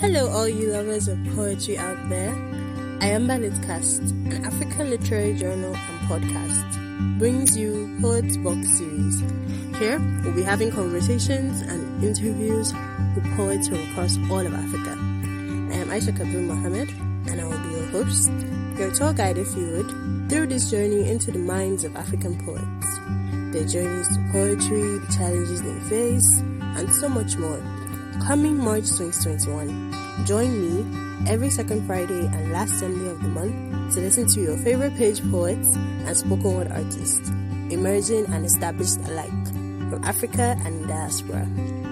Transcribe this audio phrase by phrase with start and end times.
[0.00, 2.30] Hello, all you lovers of poetry out there.
[3.00, 3.98] Ayamba LitCast,
[4.32, 9.20] an African literary journal and podcast, brings you Poet Box Series.
[9.76, 12.72] Here, we'll be having conversations and interviews
[13.16, 14.90] with poets from across all of Africa.
[14.90, 16.90] I am Aisha Kabir Mohammed,
[17.26, 18.30] and I will be your host,
[18.78, 22.98] your tour guide, if you would, through this journey into the minds of African poets,
[23.52, 27.60] their journeys to poetry, the challenges they face, and so much more.
[28.26, 34.00] Coming March 2021, join me every second Friday and last Sunday of the month to
[34.00, 37.30] listen to your favorite page poets and spoken word artists,
[37.70, 39.46] emerging and established alike
[39.88, 41.87] from Africa and diaspora.